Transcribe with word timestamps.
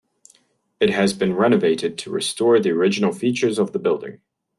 It 0.79 0.89
has 0.89 1.13
been 1.13 1.35
renovated 1.35 1.95
to 1.99 2.09
restore 2.09 2.59
the 2.59 2.71
original 2.71 3.13
features 3.13 3.59
of 3.59 3.71
the 3.71 3.77
building. 3.77 4.19